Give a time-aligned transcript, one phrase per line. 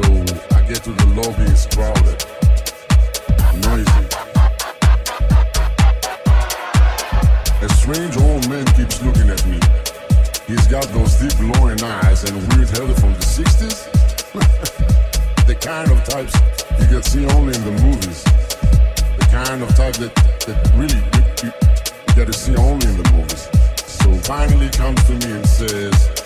[0.00, 0.12] So
[0.56, 2.16] I get to the lobby, it's crowded,
[3.68, 4.04] noisy.
[7.60, 9.60] A strange old man keeps looking at me.
[10.46, 13.90] He's got those deep glowing eyes and weird hair from the 60s.
[15.46, 16.34] the kind of types
[16.80, 18.24] you can see only in the movies.
[18.24, 20.14] The kind of type that,
[20.46, 21.52] that really you, you,
[22.08, 23.48] you get to see only in the movies.
[23.84, 26.19] So finally comes to me and says,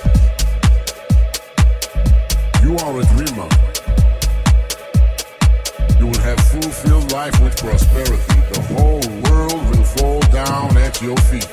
[2.65, 3.47] You are a dreamer.
[5.99, 8.41] You will have fulfilled life with prosperity.
[8.55, 11.47] The whole world will fall down at your feet.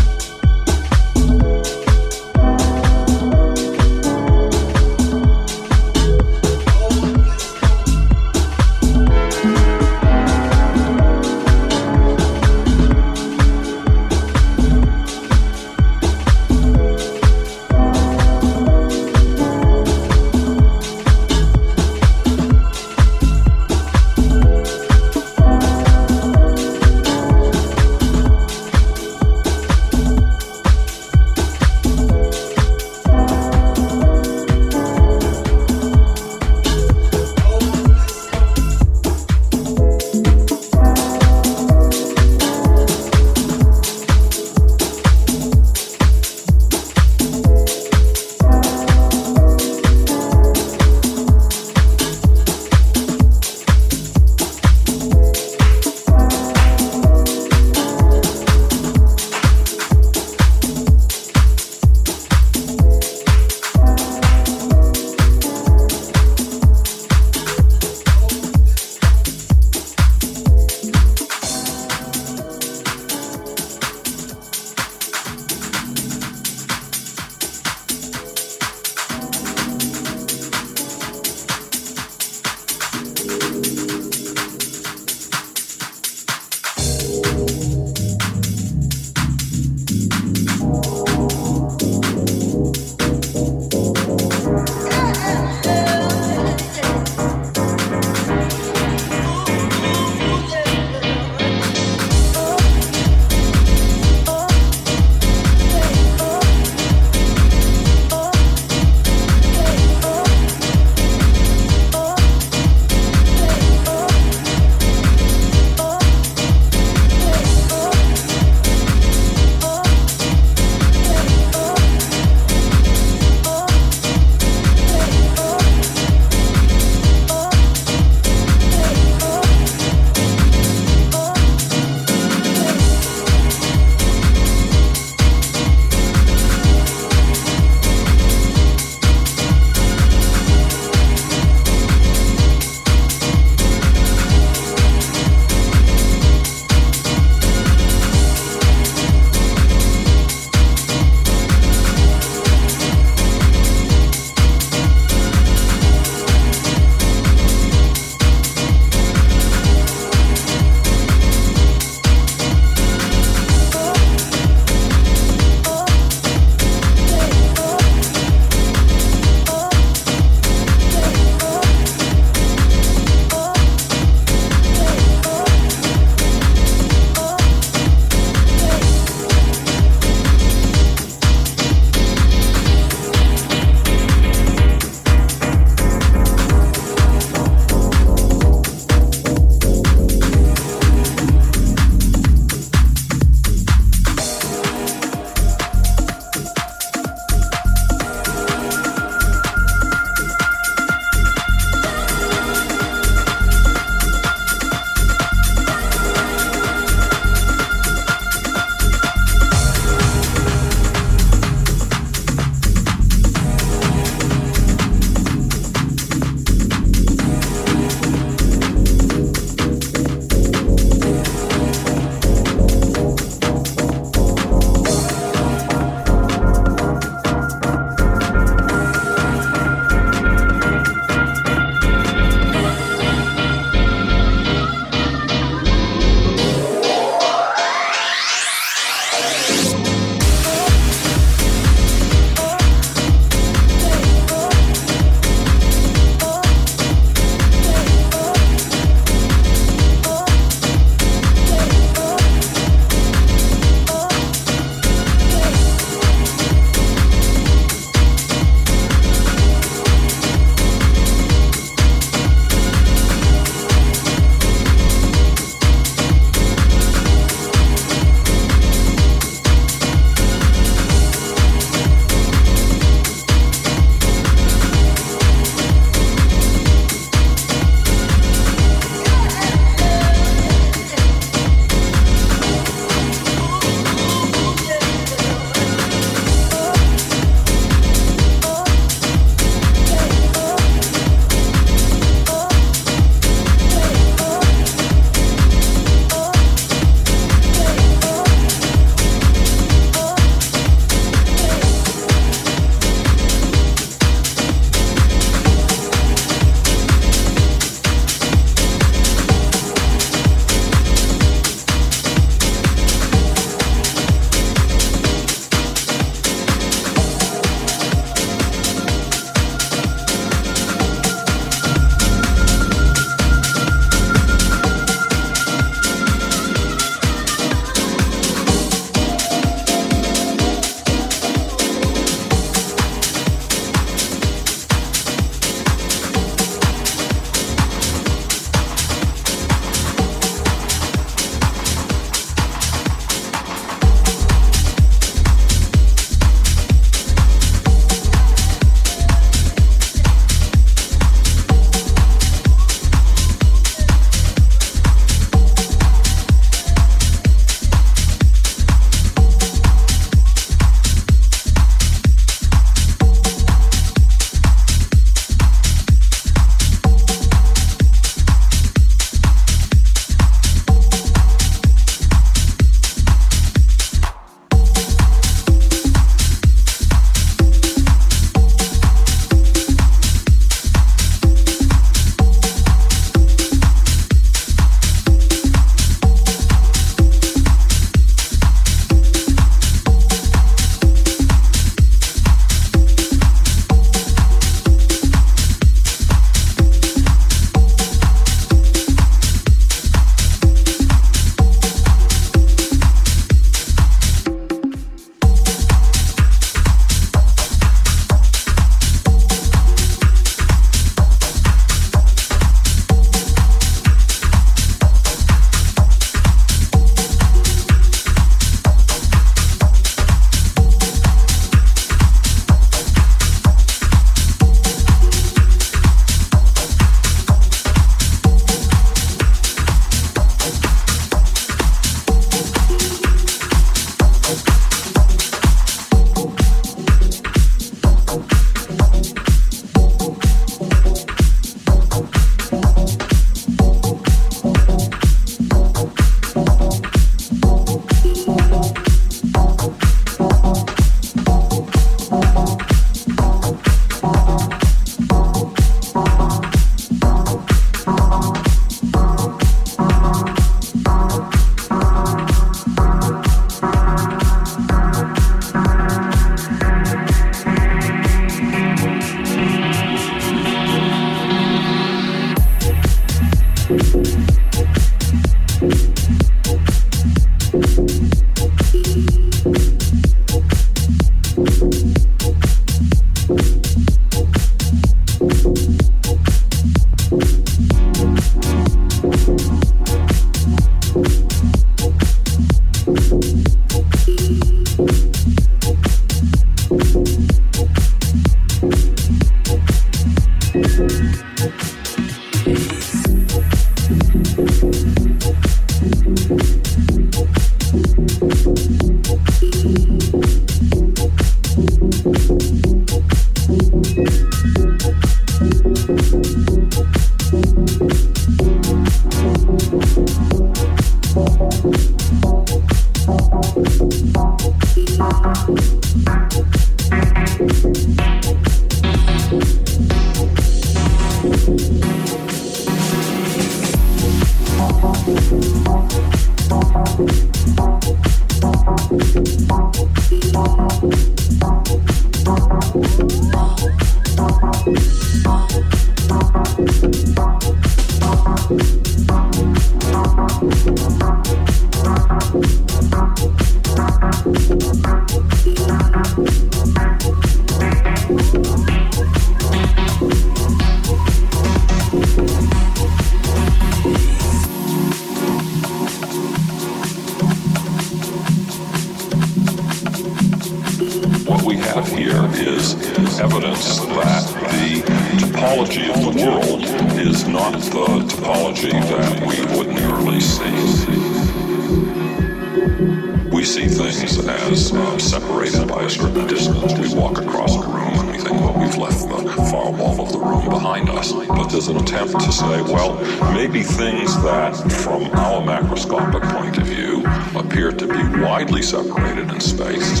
[598.64, 600.00] separated in space.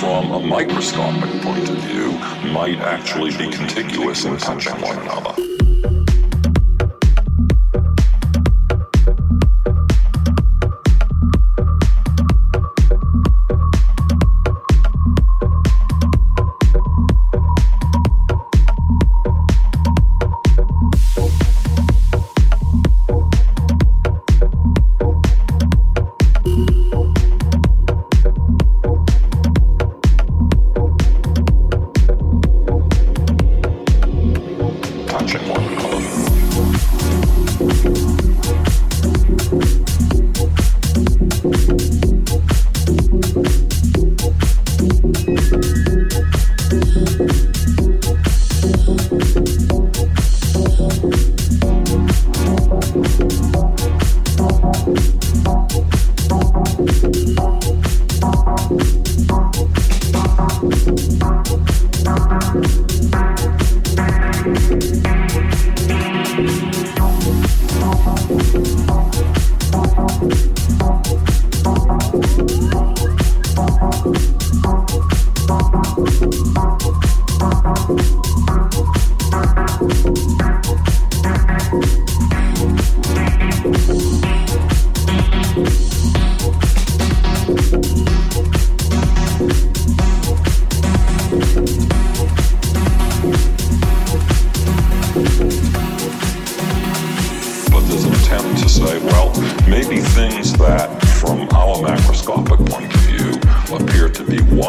[0.00, 2.12] From a microscopic point of view,
[2.52, 5.15] might actually be contiguous in touching one another.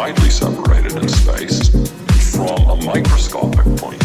[0.08, 1.70] widely separated in space
[2.34, 3.97] from a microscopic point.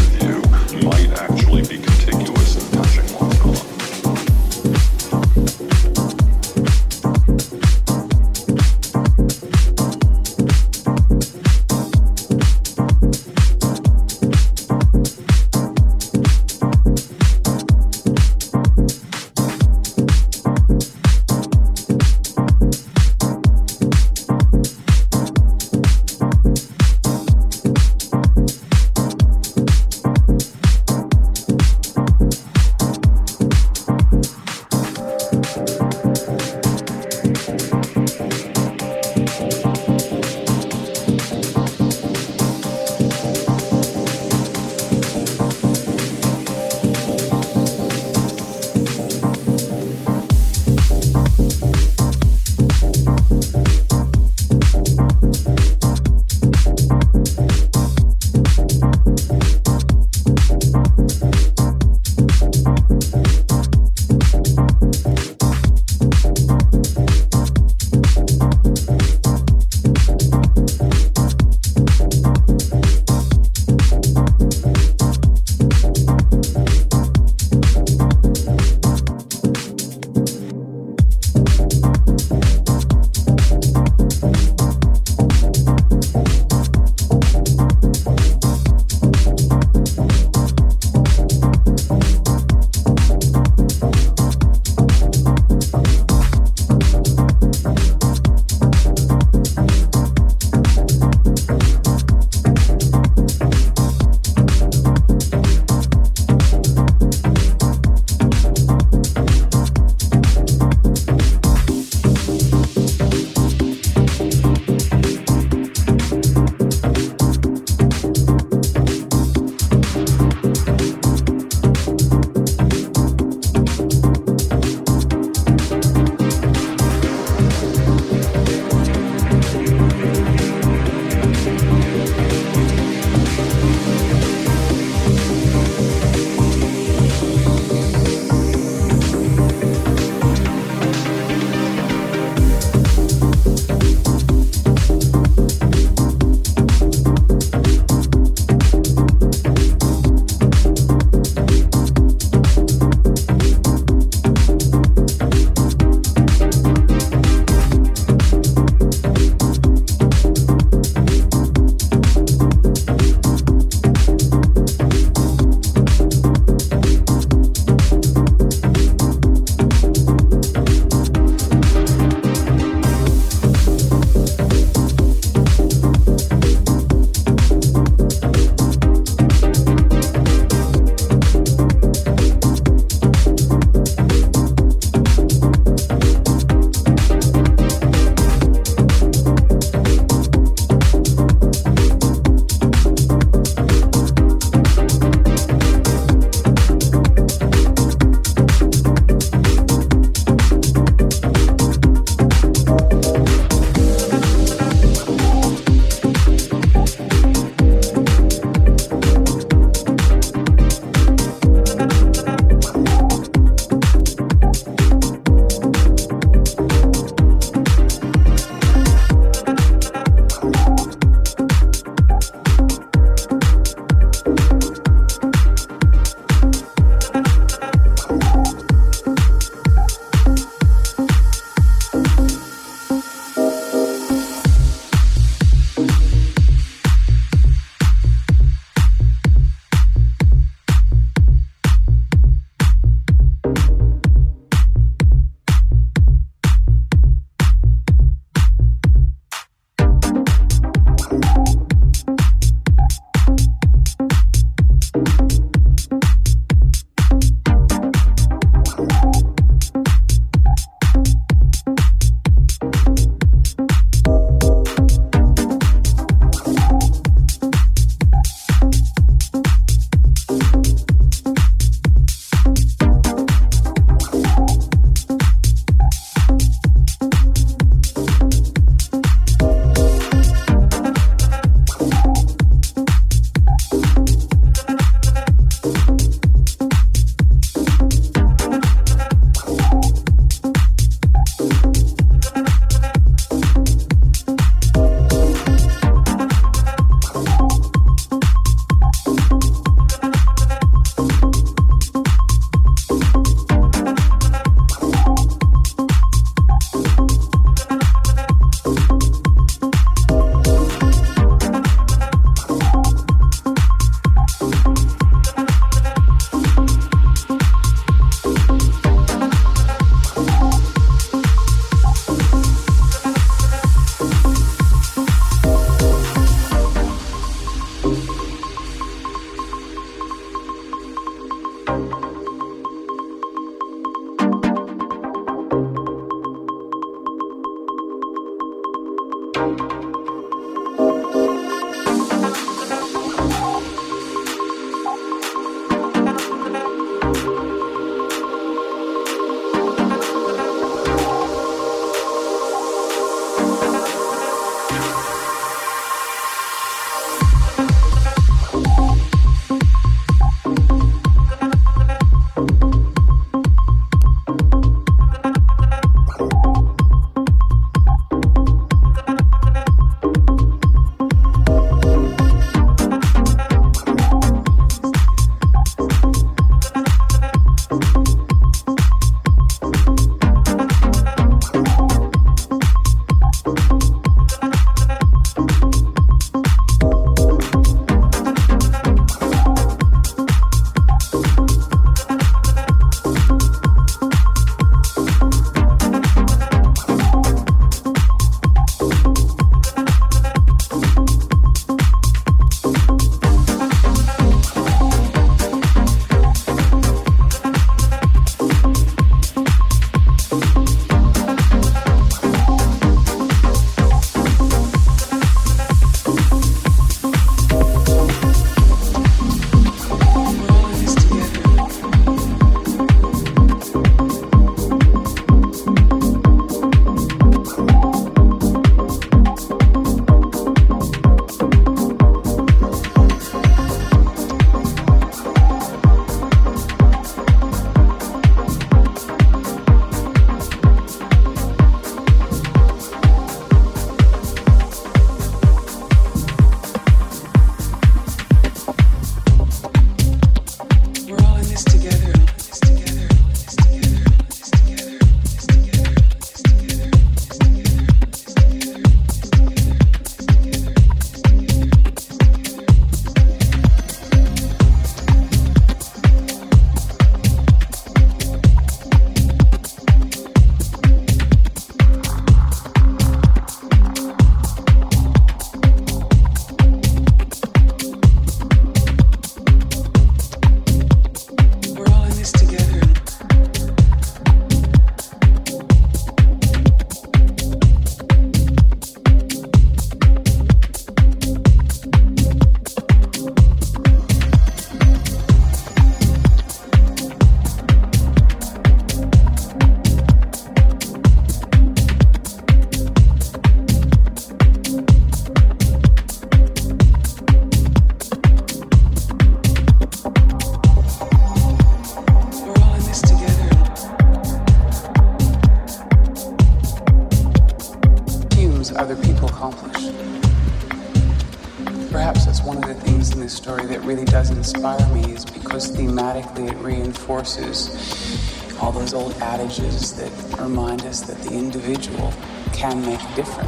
[533.17, 533.42] Make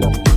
[0.00, 0.31] Thank.